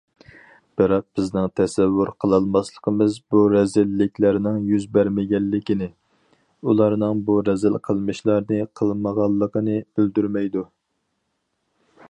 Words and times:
بىراق 0.79 1.03
بىزنىڭ 1.17 1.43
تەسەۋۋۇر 1.57 2.11
قىلالماسلىقىمىز، 2.23 3.17
بۇ 3.33 3.41
رەزىللىكلەرنىڭ 3.55 4.57
يۈز 4.69 4.87
بەرمىگەنلىكىنى، 4.95 5.89
ئۇلارنىڭ 6.71 7.21
بۇ 7.27 7.35
رەزىل 7.51 7.77
قىلمىشلارنى 7.89 8.63
قىلمىغانلىقىنى 8.81 9.77
بىلدۈرمەيدۇ. 9.99 10.65